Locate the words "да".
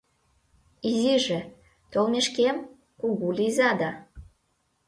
3.79-3.89